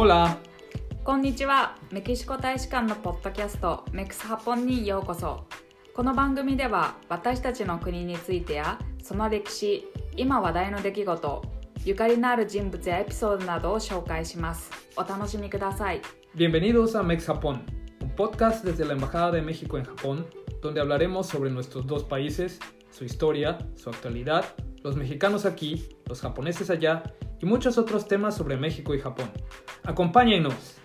[0.00, 0.38] Hola!
[1.02, 5.44] こんにちはメキシコ大使館のポッドキャストメクスハポンにようこそ
[5.92, 11.42] この番組では私たちの国についてやその歴史今話題の出来事
[11.84, 16.00] ゆかりのある人物やエピソードなどを紹介しますお楽しみください
[16.36, 17.64] Bienvenidos a Mex Japón,
[18.00, 20.26] un podcast desde la Embajada de México en Japón,
[20.62, 22.60] donde hablaremos sobre nuestros dos países,
[22.92, 24.44] su historia, su actualidad,
[24.84, 27.02] los mexicanos aquí, los japoneses allá
[27.40, 29.30] y muchos otros temas sobre México y Japón.
[29.84, 30.78] Acompáñenos.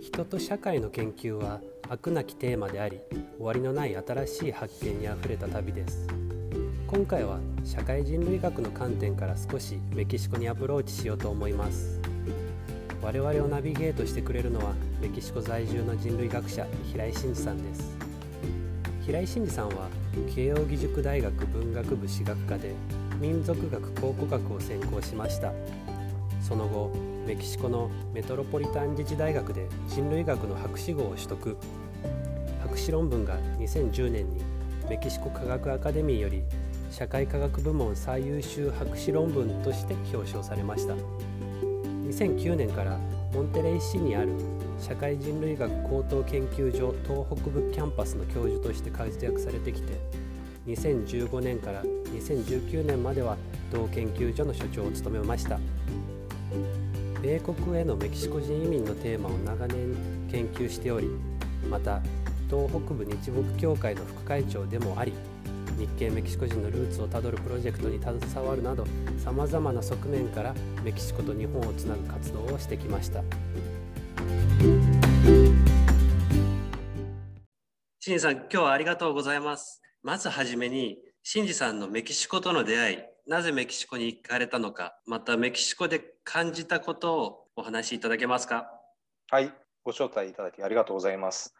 [0.00, 3.00] 人と社会の研究は飽くなきテーマであり
[3.38, 6.06] 終わりのない新しい発見にあふれた旅です
[6.86, 12.00] 今回は社会人類学の観点から少しメキシコにアプローチしようと思います
[13.02, 17.96] 我々をナビゲートしてくれるのはメキシコ在住の人類学者平井真二さんです。
[19.04, 19.88] 平井真二さんは
[20.32, 22.72] 慶應義塾大学文学部史学科で
[23.20, 25.52] 民族学考古学を専攻しました。
[26.40, 26.92] その後
[27.26, 31.56] メキシコのメトロポリタン自治大学で人類学の博士号を取得。
[32.62, 34.40] 博士論文が2010年に
[34.88, 36.44] メキシコ科学アカデミーより
[36.92, 40.94] 社会科学部門最優秀博士論文として表彰されました。
[42.12, 42.98] 2009年から
[43.32, 44.28] モンテレイ市にある
[44.78, 49.98] 社会人類学高等研究所東北部キャンパスの教授として活躍されてきて
[50.66, 53.38] 2015年から2019年までは
[53.72, 55.58] 同研究所の所長を務めました。
[57.22, 59.94] 米国へのメキシコ人移民のテーマを長年
[60.30, 61.08] 研究しており
[61.70, 62.02] また
[62.50, 65.12] 東北部日木協会の副会長でもあり
[65.82, 68.86] 日系メキシコ人のルーツをたどるプロジェクトに携わるなど
[69.18, 73.20] さまざまな側面からメキシコと日本をつなぐ活動をしてきました。
[77.98, 79.82] 新次さん今日はありがとうございます。
[80.04, 88.70] まずはじめに新次さんのメキシコとの出会いなぜメキシコに行かれたのかまたメキシコで感じたことをお話しいただけますか？
[89.30, 89.52] はい、
[89.82, 91.52] ご招待いただきありがとうございます。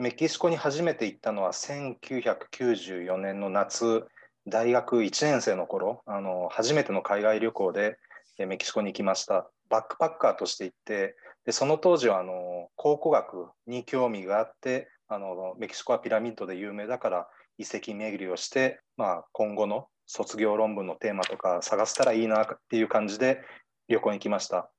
[0.00, 4.06] メキシコに初めて行ったのは1994年の夏、
[4.48, 7.98] 大学1年生の頃、あの初めての海外旅行で
[8.38, 9.50] メキシコに行きました。
[9.68, 17.28] バックパッカーとして行って、でその当時はあの考古学に興味があってあの、メキシコはピラミッドで有名だから
[17.58, 23.42] 遺跡巡りをして、まあ、今後の卒業論文のテーマとか探せたらいいなっていう感じで
[23.86, 24.70] 旅行に行きました。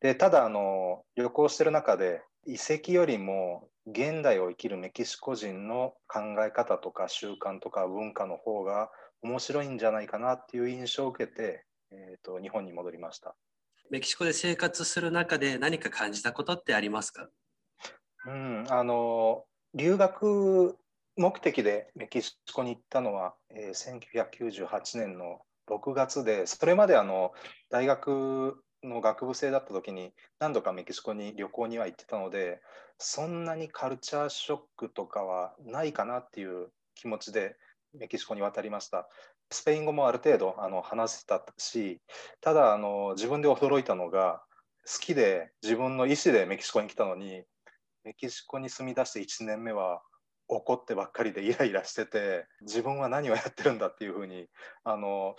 [0.00, 8.90] でただあの旅行してる中で遺跡よりも現代を生きるメキシコ人の考え方とか習慣とか文化の方が
[9.22, 13.34] 面白いんじゃないかなっていう印象を受けて、えー、と日本に戻りました。
[13.90, 17.28] メキシコで生活する中で何か感じたことってありますか？
[18.26, 19.44] うん、あの
[19.74, 20.76] 留学
[21.16, 23.98] 目的でメキシコに行ったのは、えー
[24.52, 27.32] 1998年の6月でそれまであの
[27.70, 32.60] 大学の学部生だった時に何度かメキシコに旅行には行ってたので
[32.98, 37.56] そんなにカルチャーショックとかはないかなっていう気持ちで
[37.98, 39.08] メキシコに渡りました。
[39.50, 42.00] スペイン語もある程度あの話せたし
[42.40, 44.42] ただあの自分で驚いたのが
[44.86, 47.44] 好きで自分の意思でメキシコに来たのに
[48.04, 50.02] メキシコに住み出して1年目は
[50.48, 54.46] 怒ってばっかりでイライラしてて自分は何をやってるんだっていうふうに
[54.84, 55.34] あの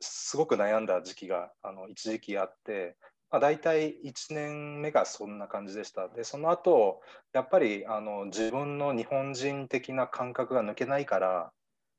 [0.00, 2.96] すごく悩んだ時期があの一時期あって、
[3.30, 6.08] まあ、大体1年目がそんな感じでした。
[6.08, 7.00] でその後
[7.32, 11.52] やっぱりあの自分の日本人的な感覚が抜けないから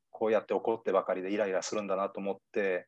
[0.09, 2.87] こうやって怒ってばかりでイライラするんだなと思って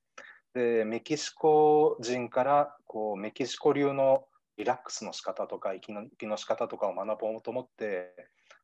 [0.54, 4.26] でメキシコ人からこうメキシコ流の
[4.58, 8.14] リラックスの仕方とか息の息の仕方とかを学ぼうと思って、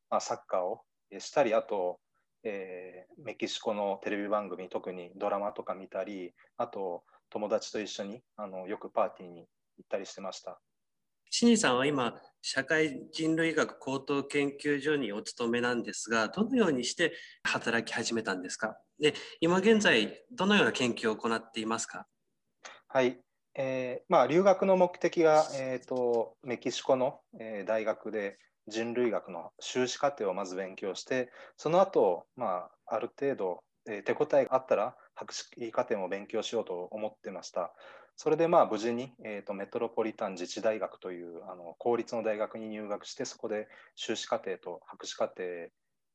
[0.10, 0.82] まあ、サッカーを
[1.18, 2.00] したりあと
[2.44, 9.46] えーメキシコのテレビ番組特にドラマとか見たりあと友達と一緒にあのよくパーティーに行
[9.84, 10.60] ったりしてました。
[11.30, 17.14] 新次さんは今社会人類学高等研究所にお勤めなんですがどのようにして
[17.44, 18.80] 働き始めたんですか？
[19.00, 22.08] で今現在どのような研究を行っていますか？
[22.88, 23.20] はい、
[23.54, 28.40] えーまあ、留学の目的が、えー、とメキシコの、えー大学で
[28.70, 37.74] 人類学の修士課程をまず勉強してその後、まあある程度、えー手応えがあったら博士課程も勉強しようと思ってました。
[38.16, 45.44] それでまあ無事に、えー、とメトロポリタン自治大学というあの公立の大学に入学してそこで修士課程と博士課程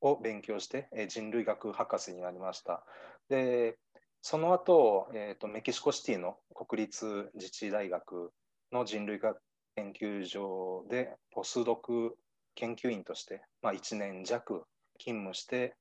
[0.01, 2.85] を勉強して、えー人類学博士になりました。
[3.29, 3.77] で
[4.21, 8.33] その後、えー、とメキシコシティの国立自治大学
[8.73, 9.39] の人類学
[9.77, 12.17] 研究所でポスドク
[12.55, 14.65] 研究員として、まあ、1年弱
[14.99, 15.75] 勤務して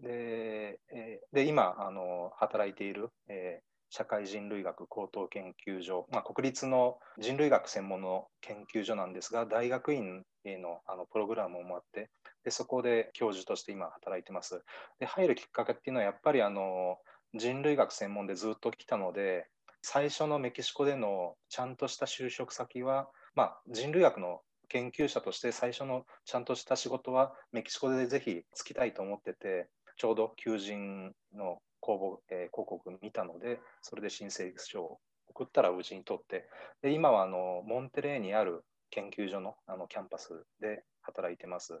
[0.00, 12.08] でえで今あの働いている、えー、社会人類学高等研究所、まあ、国立の人類学専門の研究所なんですが大学院へのあのプログラムもあって
[12.44, 14.62] でそこで教授として今働いてます。
[14.98, 16.96] で入るきっかけっていうのはやっぱりあの
[17.34, 19.46] 人類学専門でずっと来たので
[19.82, 36.48] 最初のメキシコでのちゃんとした就職先は、まあ、人類学の研究者として最初のちゃんとした仕事はメキシコでぜひつきたいと思っててちょうど求人の公募、えー、広告見たので、それで申請書を送ったらうちに取って、
[36.82, 41.80] で今はあのモンテレーにある研究所のあのキャンパスで働いてます。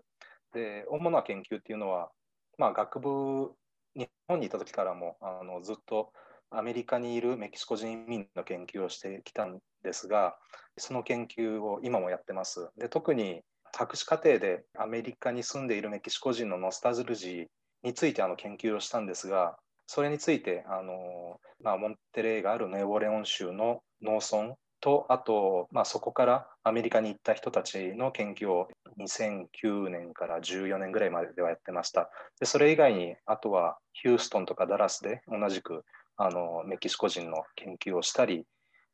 [0.52, 2.10] で主な研究っていうのは、
[2.58, 3.52] まあ、学部、
[3.94, 6.12] 日本にいた時からもあのずっと
[6.50, 10.36] アメリカにいるメキシコ人移民の研究をしてきたんですが、
[10.76, 12.68] その研究を今もやってます。
[12.76, 13.42] で特に
[13.72, 17.46] 博士課程でアメリカに住んでいるメキシコ人のノスタルジー
[17.82, 19.56] についてあの研究をしたんですが、
[19.86, 28.68] それについてあの、まあ、モンテレーがあるネオレオン州の農村と、あと、まあ、そこからアメリカに行った人たちの研究を
[28.98, 32.10] 2009年から14年ぐらいまでではやってました。
[32.38, 35.84] でそれ以外に、あとはヒューストンとかダラスで同じく
[36.22, 38.44] あのメキシコ人の研究をしたり、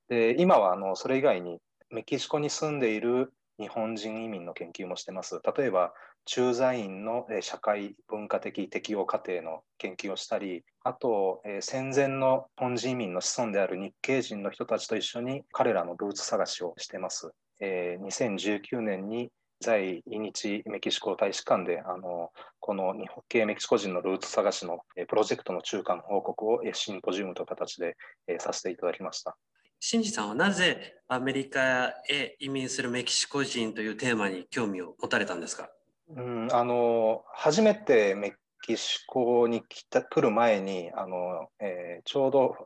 [0.08, 1.58] で今はあのそれ以外に
[1.90, 5.40] メキシコに住んでいる日本人移民の研究もしてます。
[5.56, 5.92] 例えば、
[6.24, 17.30] 駐在員の社会文化的適応過程の研究をしたり、あと、戦前の日本人移民の子孫である日系人の人たちと一緒に彼らのルーツ探しをしてます。
[17.60, 19.30] 2019年に
[19.60, 22.30] 在日メキシコ大使館であの
[22.60, 27.96] この日本系メキシコ人のルーツ探しのプロジェクトの中間報告をシンポジウムという形で
[28.38, 29.36] させていただきました。
[29.78, 35.68] 新次さんはなぜアメリカへ移民するメキシコ人というテーマに興味を持たれたんですか、
[36.08, 42.56] うん、あの初めてメキシコに来た来る前にあの、えー、ちょうど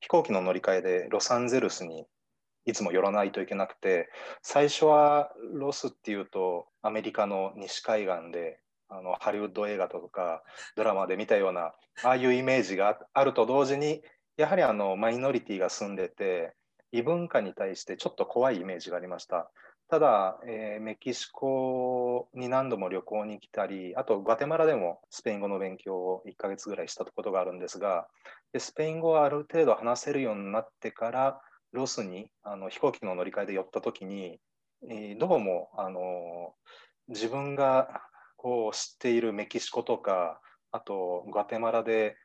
[0.00, 2.04] 飛行機の乗り換えでロサンゼルスに
[2.68, 4.10] いつも寄らないといけなくて
[4.42, 8.60] 最初はロスっていうとアメリカの西海岸で
[8.90, 10.42] あのハリウッド映画とか
[10.76, 11.72] ドラマで見たような
[12.04, 14.02] ああいうイメージがあると同時に
[14.36, 16.54] やはりあのマイノリティが住んでて
[16.92, 19.50] 異文化に対してちょっと怖いイメージがありました。
[19.90, 28.06] ただ、えー、メキシコに何度も旅行に来たり、あとグアテマラでもスペイン語の勉強を1ヶ月ぐらいしたことがあるんですが、
[28.52, 31.40] でスペイン語はある程度話せるようになってから、
[31.72, 34.40] ロスにあの飛行機の乗り換えで寄った時に、
[34.88, 36.54] えー、どうもあの
[37.08, 38.02] 自分が
[38.36, 42.16] こう知っているメキシコとか、あとグアテマラで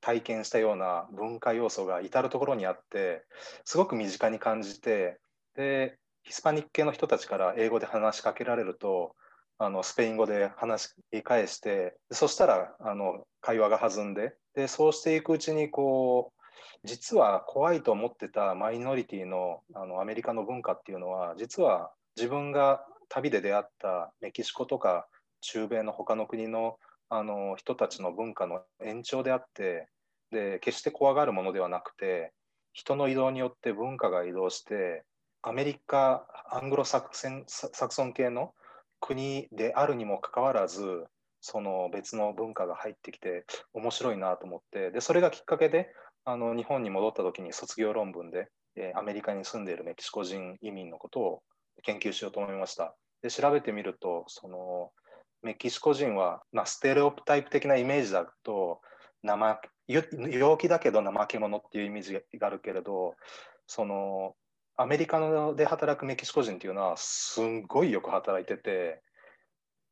[0.00, 3.24] 体験したような文化要素が至る所にあって
[3.64, 5.18] すごく身近に感じて
[5.54, 9.14] でヒスパニック系の人たちから英語で話しかけられると
[9.58, 16.33] あのスペイン語で話し返してそしたらあの会話が弾んででそうしていくうちにこう
[16.84, 25.06] 実は怖いと思ってたマイノリティのあのアメリカの文化っていうのは実は自分が旅で出会ったメキシコとか
[25.40, 26.78] 中米の他の国の
[27.10, 29.88] あの人たちの文化の延長であって
[30.30, 32.32] で決して怖がるものではなくて
[32.72, 35.04] 人の移動によって文化が移動して
[35.42, 38.52] アメリカアングロサクセンサクソン系の
[39.00, 41.04] 国であるにもかかわらず
[41.40, 43.44] その別の文化が入ってきて
[43.74, 45.92] 面白いなと思ってでそれがきっかけで
[46.24, 51.42] あの日本に戻った時に卒業論文で、えアメリカに住んでいるメキシコ人移民のことを
[51.82, 52.96] 研究しようと思いました。
[53.22, 54.90] で調べてみるとその
[55.42, 58.80] メキシコ人は、まあ、ステレオタイプ的なイメージだと
[59.22, 63.14] 生陽気だけど怠け者っていうイメージがあるけれど
[63.66, 64.34] その
[64.76, 69.02] アメリカで働くメキシコ人っていうのはすんごいよく働いてて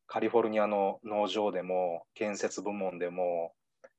[0.07, 3.53] カリフォルニアの農場でも建設部門でも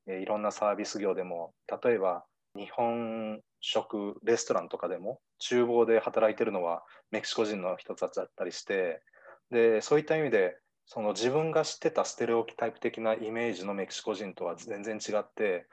[0.07, 9.01] いろんなサービス業でも例えば日本食レストランとかでも厨房で働いてるのはメキシコ人の人たちだったりして
[9.51, 15.65] でそういった意味でその自分が知ってたステレオタイプ的なイメージのメキシコ人とは全然違って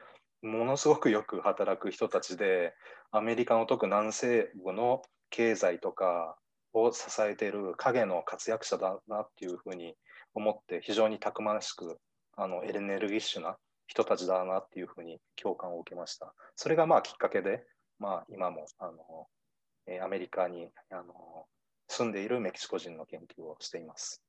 [0.43, 2.75] ものすごくよく働く人たちで
[3.11, 6.37] アメリカの特南西部の経済とか
[6.73, 9.95] を支えている影の活躍者だなっていうふうに
[10.35, 11.99] 思って非常にたくましく
[12.37, 16.35] あのエネルギッシュな人たちだなっていうふうに共感を受けました。
[16.57, 17.65] それがまあきっかけで、
[17.99, 19.27] まあ、今もあの
[20.03, 21.47] アメリカにあの
[21.89, 24.23] 住んでいるメキシコ人の研究をしています。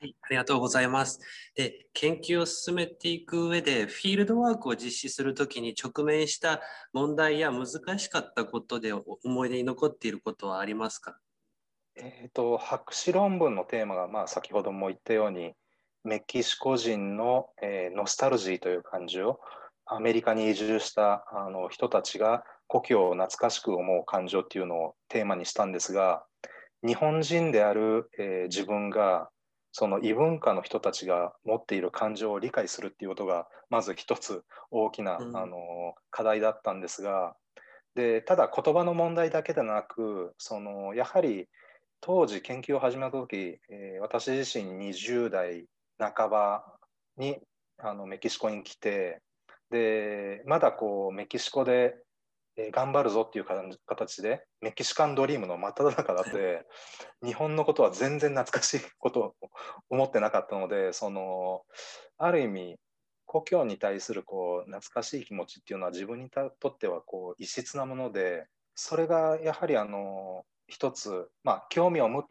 [0.00, 1.20] はい、ありがとうございます。
[1.54, 6.62] で、研究を進めていく上で、フィールドワークを実施するときに直面した
[6.94, 7.66] 問題や難
[7.98, 11.18] しかったことで思い出に残っていることはありますか？
[11.96, 15.52] えーと、博士論文のテーマが、まあ、先ほども言ったように、
[16.04, 19.40] メキシコ人の、えー、ノスタルジーという感じを
[19.86, 26.24] アメリカに移住したあの人たちが故郷を懐かしく思う感情っていうのをテーマにしたんですが
[26.86, 29.28] 日本人である、えー、自分が
[29.72, 35.56] その異文化の人たちが持っている感情を理解するっていうことがまず一つ大きな、うん、あの
[36.10, 37.34] 課題だったんですが
[37.94, 41.46] でただ言葉の問題だけでなくそのやはり
[42.00, 45.66] 当時研究を始めた時、えー、私自身20代
[46.00, 46.64] 半ば
[47.16, 47.38] に
[47.78, 49.20] あのメキシコに来て
[49.70, 51.96] でまだこうメキシコで、
[52.56, 53.46] えー、頑張るぞっていう
[53.86, 56.66] 形でメキシカンドリームの真っ只中だって
[57.24, 59.34] 日本のことは全然懐かしいことを
[59.88, 61.64] 思ってなかったのでその
[62.18, 62.78] ある意味
[63.26, 72.24] 故郷に対するこう懐かしい気持ちっていうのは自分にとってはこう異質なものでそれがやはりあの一つ、まあ、興味を持っ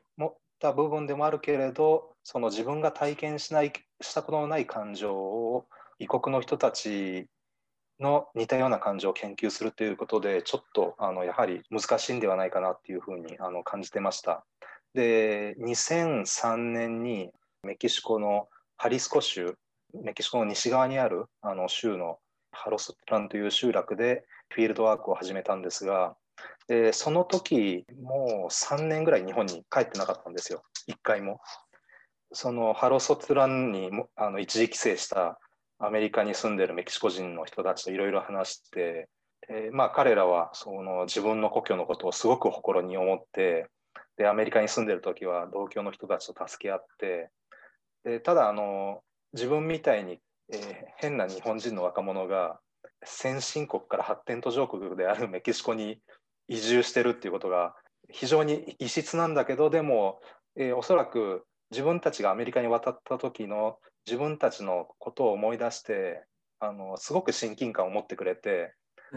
[0.59, 5.65] た部分でもあるけれどその自分が体験しないしたことのない感情を
[5.97, 7.25] 異国の人たち
[7.99, 14.45] の似たような感情を研究するということでちょっとあのやはり難しいんではないかなっていうふうにあの感じてました。
[14.93, 17.31] で2003年に
[17.63, 19.55] メキシコのハリスコ州
[19.95, 22.19] メキシコの西側にあるあの州の
[22.51, 26.15] ハロストランという集落でフィールドワークを始めたんですが、
[26.67, 31.41] でその時もう3年ぐらい日本に帰ってなかったんですよ、1回も。
[32.31, 35.39] そのハロソトランにあの一時帰省した
[35.79, 39.07] アメリカに住んでるメキシコ人の人たちといろいろ話して、
[39.47, 43.67] でまあ、彼らはその自分の故郷のことをすごく誇りに思って
[44.17, 47.29] でアメリカに住んでる時は同郷の人たちと助け合って
[48.03, 49.01] でただあの
[49.33, 50.19] 自分みたいに、
[50.53, 50.59] えー、
[50.97, 52.59] 変な日本人の若者が
[53.03, 55.99] 先進国から発展途上国であるメキシコに
[56.47, 57.73] 移住してるっていうことが
[58.09, 60.19] 非常に異質なんだけどでも、
[60.55, 66.23] えー、おそらく自分たちがアメリカに渡った時の自分たちのことを思い出して
[66.59, 68.73] あのすごく親近感を持ってくれて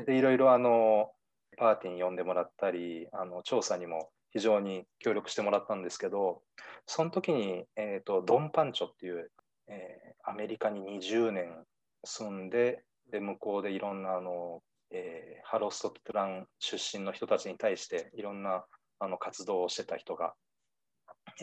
[0.06, 0.20] でい。
[0.20, 1.10] ろいろあの
[1.56, 6.42] パーティーに呼んでもらったりあの調査にも非常に協力してもらったんですけど
[6.86, 9.30] その時に、えーと、ドン・パンチョっていう
[9.68, 11.64] えー、アメリカに20年
[12.04, 18.64] 住んでで向こうでいろんなあの、えー、ハローストットラン出身の人たちに対していろんな
[19.00, 20.34] あの活動をしてた人が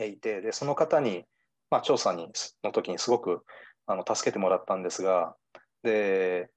[0.06, 1.24] いてでその方に、
[1.70, 2.30] まあ、調査に
[2.64, 3.44] の時にすごく
[3.88, 5.36] あの助けてもらったんですが
[5.84, 6.50] で、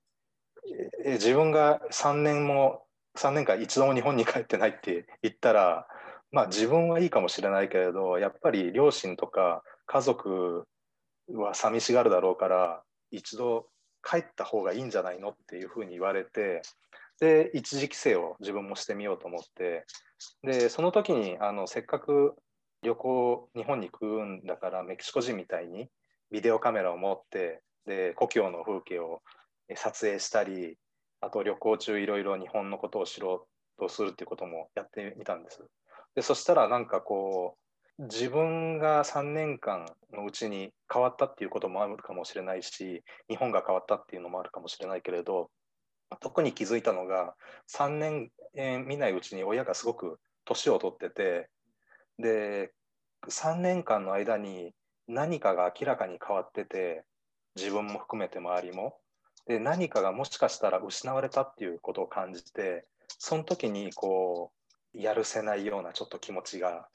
[1.04, 2.82] 自分が3年も
[3.18, 5.86] 3年間一度も日本に帰ってないって言ったら
[6.30, 10.66] まあ自分はいいかもしれないけれどやっぱり両親とか家族
[11.28, 13.66] は寂しがるだろうから一度
[14.02, 16.62] 帰った方がいいんじゃないのっていうふうに言われて
[17.20, 19.84] で一時帰省を自分もしてみようと思って
[20.42, 22.34] でその時にあのせっかく
[22.82, 25.88] 旅行日本に行くんだからメキシコ人みたいに
[26.30, 29.22] ビデオカメラを持ってで故郷の風景を
[29.74, 30.76] 撮影したり
[31.20, 33.46] あと旅行中いろいろ日本のことを知ろ
[33.78, 35.64] うとするっていうこともやってみたんです。
[36.14, 37.56] でそしたらなんかこ
[37.98, 45.50] う自分が3年間のうちに変わったっていうこともあるかもしれないし日本が変わったっていうのもあるかもしれないけれど
[46.20, 47.34] 特に気づいたのが
[47.70, 48.30] 3年、
[48.86, 51.48] 見ないうちに親がすごく年を取ってて
[52.22, 52.72] で
[53.28, 54.72] 3年間の間に
[55.06, 57.04] 何かが明らかに変わってて
[57.56, 58.96] 自分も含めて周りも
[59.46, 62.86] で何かがもしかしたら失われたっていうことを感じて
[63.18, 64.52] その時にこ
[64.94, 66.88] うやるせないようなちょっと気持ちが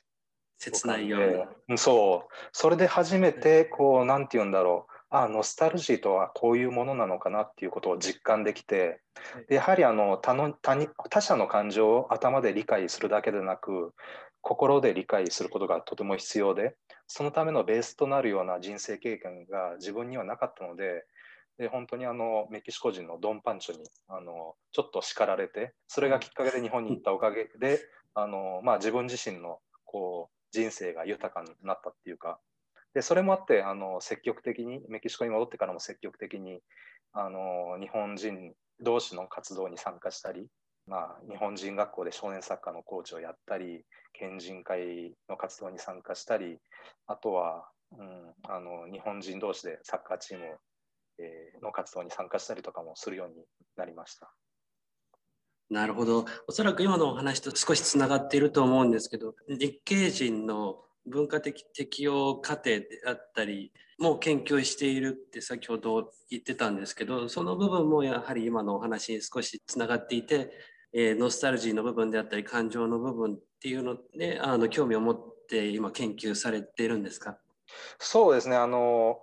[0.57, 1.19] 切ないよ
[1.67, 1.77] うな。
[1.77, 2.34] そう。
[2.51, 4.93] それで初めて、こう、なんて言うんだろう。
[5.10, 9.00] あノスタルジーとはこういうものなのかなっていうことを実感できて、
[9.48, 13.93] でやはりあの他の他に他者の感情を頭で理解するだけでなく、
[14.41, 16.75] 心で理解することがとても必要で、
[17.08, 21.06] そのためのベースとなるような人生経験が自分にはなかったので、
[21.58, 27.79] で本当にあのメキシコ人のドン・パンチョにあのちょっと叱られて、それがきっかけで日本に行ったおかげで、
[28.13, 32.39] あのまあ、自分自身のこう人生が豊かになったっていうか、
[32.94, 36.62] でそれもあってあの積極的にメキシコに戻ってからも積極的に
[37.13, 40.48] あの日本人同士の活動に参加したり、
[40.88, 46.58] まあ、日本人学校で少年サッカーのコーチをやったり県人会の活動に参加したり
[47.08, 50.46] あとは、うん、あの日本人同士でサッカーチーム、
[51.20, 53.36] えー、の活動に参加したりとかもするように
[53.75, 54.32] なりました。
[55.70, 56.25] なるほど。
[56.48, 70.51] おそらく今のお話と少しつながっていると思うんですけど、日系人の文化的適用過程であったりもう研究しているって先ほど言ってたんですけど、その部分もやはり今のお話に少しつながっていて、
[71.00, 77.38] えー、ノスタルジーの部分であったり感情の部分っていうので、あの興味を持って今研究されてるんですか？
[78.00, 78.56] そうですね。
[78.56, 79.22] あの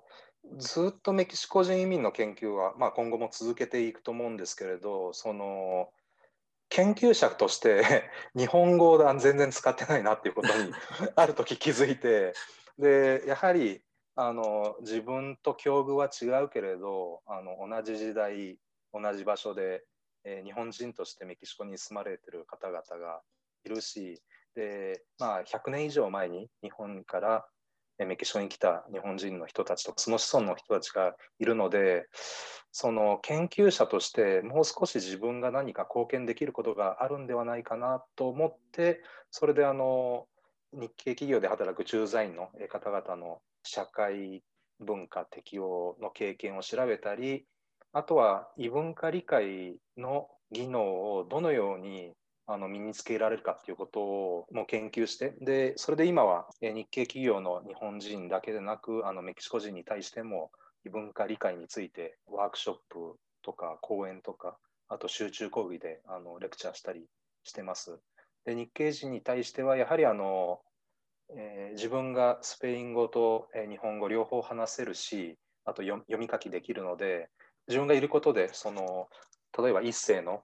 [0.57, 5.89] ずっとメキシコ人移民の研究は、まあ、今後も続けていくと思うんですけれどその
[6.69, 8.05] 研究者として
[8.37, 10.73] 日本語を全然使ってないなっていうことに
[11.17, 12.35] ある時気づいて
[12.79, 13.83] でやはり
[14.15, 18.59] あの自分と境遇は違うけれどあの同じ時代
[18.93, 19.83] 同じ場所で、
[20.25, 23.21] えー、日本人としてメキシコに住まれてる方々が
[23.65, 24.23] いるし
[24.55, 27.47] で、まあ、100年以上前に日本から
[27.99, 32.07] メキシコに来た日本人の人たちとその子孫の人たちがいるので
[32.73, 39.01] その研究者としてもう少し自分が何か貢献できることがあるんではないかなと思って
[39.31, 40.27] それであの
[40.73, 44.43] 日系企業で働く駐在員の方々の社会
[44.81, 47.47] 文化適応の経験を調べたり
[47.95, 52.13] あとは異文化理解の技能をどのように
[52.47, 60.51] あの身につけられるかっていうことをもう研究してでそれで今は日系企業の日本人だけでなくあのメキシコ人に対しても
[60.85, 64.59] 異文化理解についてワークショップとか講演とか
[64.89, 67.07] あと集中講義であのレクチャーしたり
[67.45, 67.99] してます。
[68.45, 70.61] で日系人に対してはやはりあの、
[71.35, 77.31] えー、自分がスペイン語と、え、日本語両方話せるしあと読み書きできるので
[77.69, 79.09] 自分がいることでその
[79.59, 80.43] 例えば一世の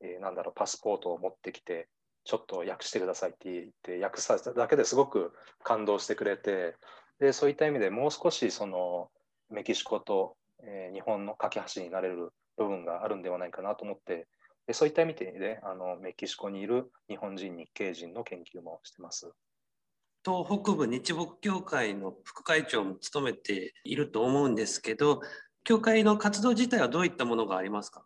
[0.00, 1.88] えー、なんだろう、パスポートを持ってきて、
[2.24, 6.76] ちょっと訳してくださいって言って、訳させただけですごく感動してくれて、
[7.20, 9.10] でそういった意味でもう少しその
[9.50, 14.28] メキシコと、えー、日本の架け橋になれる部分があるんではないかなと思って、
[14.66, 19.30] でそういった意味で、あのメキシコにいる日本人、日系人の研究もしてます。
[20.24, 25.20] 東北部日木協会の副会長も務めていると思うんですけど、
[25.68, 28.02] 協会の活動自体はどういったものがありますか？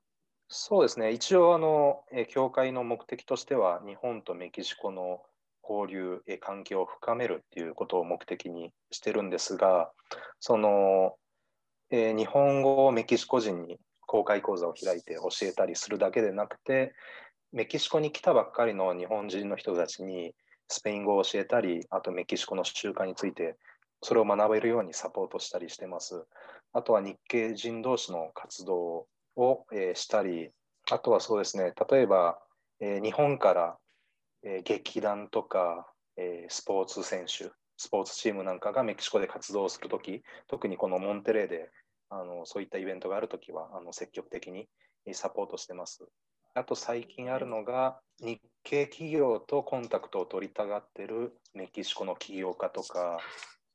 [0.49, 5.23] そうですね、一応あの、協会の目的としては、日本とメキシコの
[5.63, 9.93] 交流、関係を深めるっていうことを目的にしてるんですが、
[10.41, 11.15] その、
[11.91, 13.79] え日本語をメキシコ人に
[14.09, 16.97] 公開講座を開いて教えたりするだけでなくて、
[17.53, 20.35] メキシコに来たばっかりの日本人の人たちに
[20.67, 23.57] スペイン語を教えたり、あとメキシコの習慣について、
[24.03, 26.27] それを学べるようにサポートしたりしてます。
[26.73, 29.07] あとは日系人同士の活動
[29.37, 30.51] を、えー、したり、
[30.91, 32.39] あとはそうですね、例えば、
[32.81, 33.79] えー、日本から、
[34.43, 41.71] えー、劇団とか、えー、スポーツ選手、スポーツチームなんかがメキシコで活動するとき、特にこのモンテレーで
[42.11, 44.69] あのそういったイベントがあるときはあの積極的に
[45.13, 46.07] サポートしてます。
[46.55, 53.19] あと最近あるのが日系企業とコンタクトを取りたがってるメキシコの起業家とか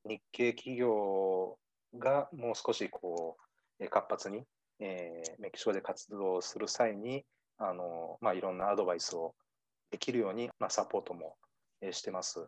[0.06, 1.58] 日系企業
[1.96, 3.38] がもう少しこ
[3.80, 4.46] う活発に
[4.80, 7.24] えー、メキシコで活動する際に
[7.58, 9.34] あの、まあ、いろんなアドバイスを
[9.92, 11.36] できるように、まあ、サポートも、
[11.82, 12.48] え、してます。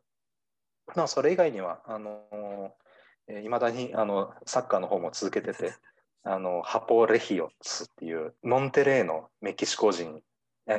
[0.96, 2.74] まあ、それ以外には、あの
[3.44, 5.74] い、まだにあのサッカーの方も続けてて、
[6.24, 10.22] あのハポレヒオスっていうモンテレーのメキシコ人、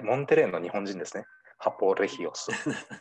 [0.02, 1.24] モンテレーの日本人ですね。
[1.62, 2.50] ハポレヒオス。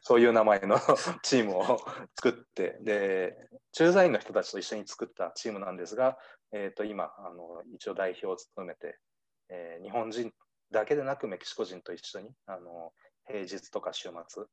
[0.02, 0.78] そういう名前の
[1.24, 1.80] チームを
[2.14, 3.38] 作って、で、
[3.72, 6.20] 駐在員の人たちと一緒に作ったチームなんですが、
[6.52, 9.00] えー、と今あの、一応代表を務めて、
[9.48, 10.34] えー、日本人
[10.72, 12.94] だけでなくメキシコ人と一緒にあの
[13.28, 14.44] 平日とか週末、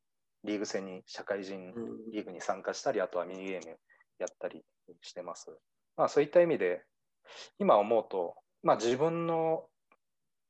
[0.44, 1.74] リーグ戦に社会人
[2.12, 3.76] リーグに参加したり、あとはミニゲーム
[4.18, 4.64] やったり
[5.00, 5.50] してます。
[5.96, 6.84] まあ、そういった意味で、
[7.58, 9.68] 今思うと、まあ、自分の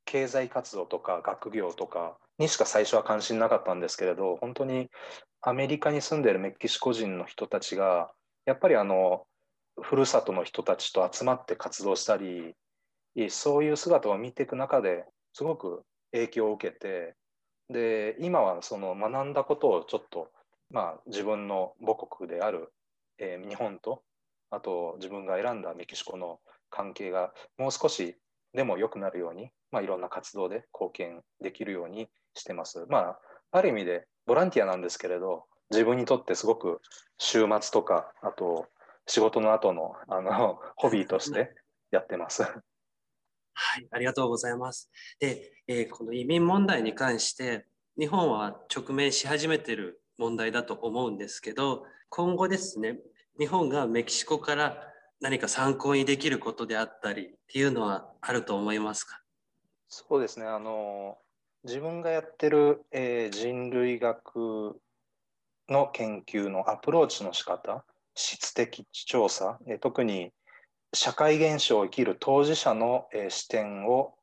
[0.04, 4.90] 経済活動とか学業とかにしか最初は関心なかったんですけれど、本当に
[5.40, 8.12] アメリカに住んでいるメキシコ人の人たちが、
[8.44, 9.26] やっぱりあの、
[9.80, 12.54] ふるさとの人たちと集まって活動したり、
[13.30, 17.14] そういう姿を見ていく中ですごく影響を受けて、
[17.68, 20.30] で、今はその学んだことをちょっと、
[20.70, 22.72] まあ自分の母国である、
[23.18, 24.02] えー、日本と、
[24.50, 28.16] あと自分が選んだメキシコの関係がもう少し
[28.54, 32.86] でも良くなるように、まあ、いろんな活動で貢献できるようにしてます。
[32.88, 33.20] まあ、
[33.52, 36.80] ある意味でボランティアなんですけれど、自分にとってすごく
[37.18, 38.68] 週末とか、あと
[39.06, 41.54] 仕事の後のあの ホビーとして
[41.90, 42.42] やってます。
[42.42, 42.50] は
[43.78, 44.90] い、ありがとうございます。
[45.20, 47.66] で、えー、この移民問題に関して、
[47.98, 52.98] 日本は直面し始めている問題だと思うんですけど、今後ですね、
[53.38, 59.20] 日本がメキシコから何か参考にできることであったりっていうのはあると思いますか？
[59.88, 61.18] そうですね、あの
[61.64, 64.80] 自分がやってる、えー、人類学
[65.68, 70.32] の研究のアプローチの仕方、質的調査、えー、特に
[70.92, 74.14] 社会現象を生きる当事者の、えー、視点を、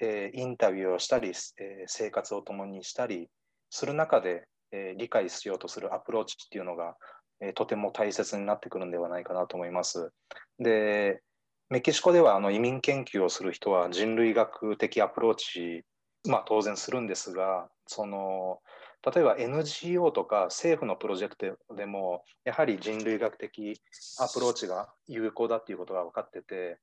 [0.00, 3.28] え、インタビューをしたり、え、生活を共にしたり
[3.70, 6.96] する中で、え、理解しようとするアプローチっていうのが、
[7.40, 10.12] え、とても大切になってくるんではないかなと思います。
[10.58, 11.22] で、
[11.68, 15.84] メキシコではあの移民研究をする人は人類学的アプローチ、
[16.28, 18.60] まあ、当然するんですがその
[19.04, 23.80] 例えば NGO とか政府のプロジェクトでもやはり人類学的
[24.18, 26.78] アプローチが有効だっていうことが分かってて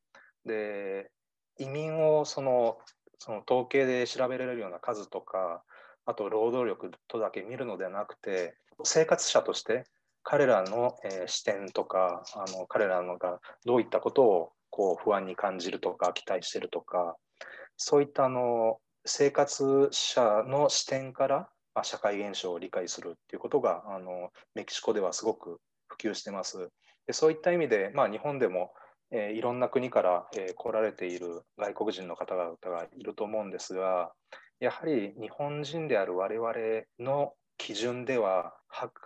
[0.46, 1.10] で
[1.58, 2.78] 移民をその
[3.20, 5.64] その統計で調べられるような数とか
[6.06, 9.86] あと労働力とだけ見るのではなくて生活者として
[10.24, 17.16] 彼らの、えー、視点とかあの彼らのがどういったことをこう不安に感じるとか期待してるとか
[17.78, 26.70] そういったあの生活者の視点から、まあ、社会現象を理解するっていうことがあのメキシコではすごく普及してます。
[27.06, 28.74] でそういった意味で、まあ、日本でも、
[29.12, 34.12] えー、いろんな国から、えー、来られている外国人の方々がいると思うんですが
[34.60, 36.52] やはり日本人である我々
[36.98, 38.56] の基準では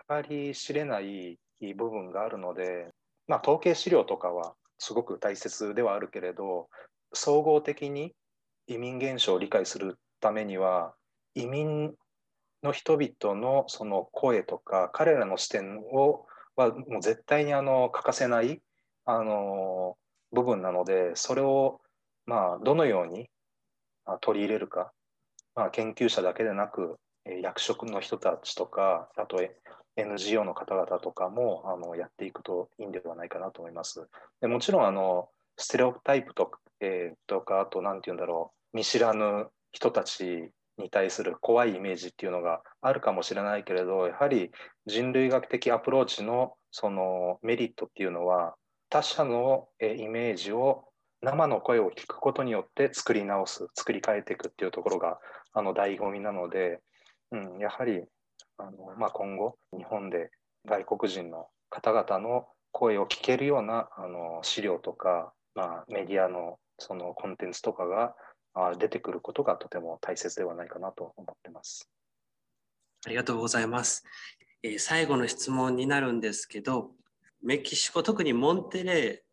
[0.08, 1.40] 計り知れない
[1.76, 2.94] 部分があるので、
[3.28, 6.70] まあ、統計資料とかはすごく大切ではあるけれど
[7.14, 8.14] 総合的に
[8.68, 10.94] 移民現象を理解するためには
[11.36, 11.94] 移民
[12.64, 18.62] の人々のその声とか彼らの視点をはもう絶対にあの欠かせない
[19.06, 19.96] あの
[20.32, 21.80] 部分なのでそれを
[22.26, 23.30] まあどのように
[24.22, 24.92] 取り入れるか、
[25.56, 26.98] まあ、研究者だけでなく
[27.42, 29.42] 役職の人たちとかあと
[29.98, 34.08] NGO の方々とかもあのやっていくといいんではないかなと思います。
[34.40, 44.52] でもちろんあのステレオタイプとか,、えー、とかあと何て言うんだろう見知らぬ人たちに対する怖いイメージっていうのがあるかもしれないけれどやはり
[44.86, 48.56] 人類学的アプローチのそのメリットっていうのは
[48.90, 50.86] 他者のイメージを
[51.22, 55.20] 生の声を聞くことによって作り直す作り変えていくっていうところが
[55.54, 56.80] あの醍醐味なので、
[57.32, 58.04] うん、やはり
[58.58, 60.32] あの、まあ、今後日本で
[60.66, 68.16] 外国人の方々の声を聞けるようなあの資料とか、まあ、メディアのそのコンテンツとかが
[68.78, 71.90] 出てくることがとても大切ではないかなと思ってます。
[73.06, 74.04] ありがとうございます。
[74.64, 76.92] えー、最後の質問になるんですけど、
[77.42, 79.24] メキシコ、特にモンテレ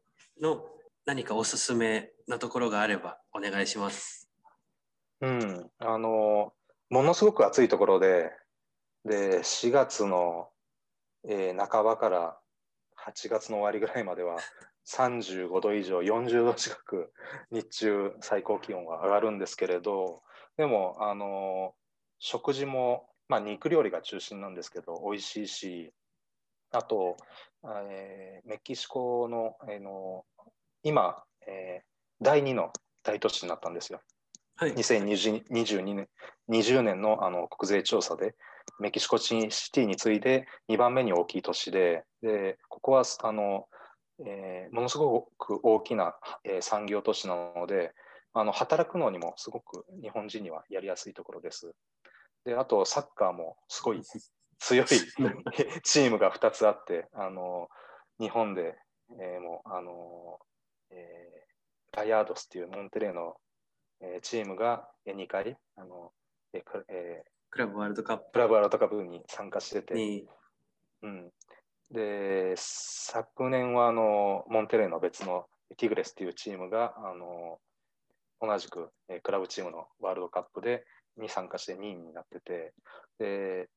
[0.41, 0.67] ーの
[1.07, 4.29] 何かおすすめなところがあればお願いします。
[5.21, 6.53] うん、あの、
[6.91, 8.31] ものすごく暑いところで、
[9.05, 10.49] で、4月の、
[11.29, 12.39] えー、半ばから
[13.07, 14.39] 8月の終わりぐらいまでは
[14.87, 17.13] 35度以上、40度近く
[17.51, 20.23] 日中最高気温が上がるんですけれど、
[20.57, 21.75] でも、あの、
[22.19, 25.93] 食事も、まあ、肉料理が中心なんですけど、美味しいし、
[26.71, 27.17] あと、
[27.65, 30.25] えー、メキシコの、えー、の
[30.83, 31.85] 今、えー、
[32.21, 34.01] 第2の大都市になったんですよ。
[34.57, 36.09] はい、2022年
[36.49, 38.35] ,20 年のあの国税調査で、
[38.81, 43.67] メキシコシティに次いで2番目に大きい都市で、でここはあの、
[44.27, 47.93] えー、ものすごく大きな、えー、産業都市なので
[48.35, 51.73] あの、働くのにもすごく日本人にはやりやすいところです。
[52.45, 54.03] であと、サッカーもすごい
[54.59, 54.87] 強い
[55.83, 57.69] チームが2つあって、あの
[58.19, 58.77] 日本で、
[59.21, 60.41] えー、もうあの、
[60.91, 63.37] えー、ライアードスっていうモンテレーの、
[64.01, 66.13] えー、チームが2回あの、
[66.53, 68.33] えーえー、クラブワールドカップ。
[68.33, 69.95] クラブワールドカップに参加してて、
[71.03, 71.31] うん、
[71.89, 77.61] で昨年はあのモンテレーの別のティグレスっていうチームがあの
[78.41, 80.85] 同じく、えクラブチームのワールドカップで
[81.17, 82.75] に参加して2位になってて。
[83.21, 83.69] で、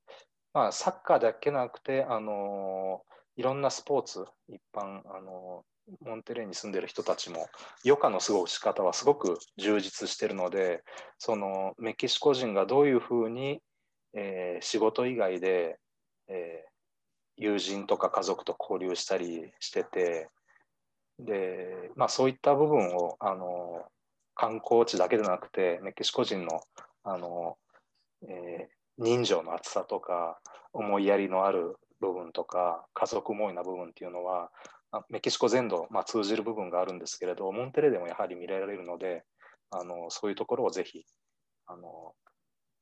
[0.56, 3.04] まあ、サッカーだけなくてあの
[3.36, 5.64] いろんなスポーツ一般あの
[6.02, 7.48] モンテレーに住んでる人たちも
[7.86, 10.84] 余暇の過ごし方はすごく充実してるので
[11.18, 13.62] そのメキシコ人がどういうふうに、
[14.14, 15.80] えー、仕事以外で、
[16.28, 20.30] えー、友人とか家族と交流したりしてて
[21.20, 23.84] で、まあ、そういった部分をあの
[24.36, 26.62] 観光地だけでなくてメキシコ人の
[27.04, 27.58] あの、
[28.28, 30.40] えー、人情の厚さとか
[30.74, 34.52] 思いやりのある部分とか家族思いな部分っていうのは
[35.10, 39.24] メキシコ全土、まあ、通じる部分があるんですけれど、モンテレでもやはり見られるので、
[39.72, 41.04] あのそういうところをぜひ
[41.66, 42.14] あの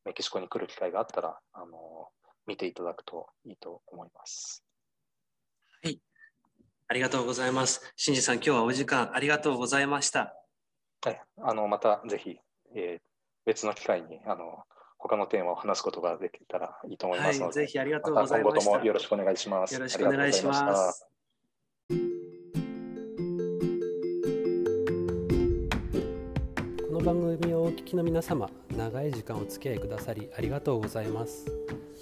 [0.06, 2.10] メキシコに来る機会があったらあの
[2.46, 4.64] 見ていただくといいと思います。
[5.84, 6.00] はい、
[6.88, 7.94] ありがとうございます。
[7.96, 10.36] 新次さん、今日はお時間ありがとうございました。
[11.04, 12.38] はい、あのまたぜひ、
[12.76, 13.08] えー、
[13.46, 14.64] 別の機会にあの
[14.98, 18.54] 他のテーマを話すことができたらいいと思いますので、はい、ぜひありがとうございます。
[18.54, 19.74] 今後ともよろしくお願いします。
[19.74, 21.15] よろしくお願いします。
[27.06, 31.46] 番組をお聞きの皆様長い時間お付き合いくださりありがとうございます。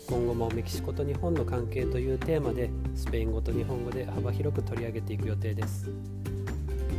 [0.07, 5.89] 今後もメキシコと日本の関係というテーマでスペイン語と日本語で幅広く取り上げていく予定です。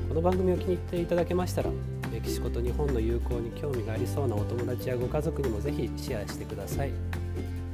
[0.06, 1.70] この番組を気に入っていただけましたら
[2.12, 6.92] メキシコと日本の友好に興味がありそうなお友達やご家族にもぜひシェアしてください。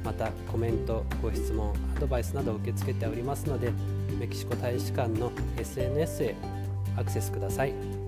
[0.05, 3.73] またコメントご質問アドバイスなどを受け付けておりますので
[4.17, 6.35] メキシコ大使館の SNS へ
[6.95, 8.00] アクセスください。